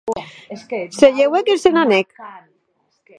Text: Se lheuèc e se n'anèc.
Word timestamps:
Se 0.99 1.07
lheuèc 1.15 1.47
e 1.53 1.57
se 1.63 1.69
n'anèc. 1.75 2.07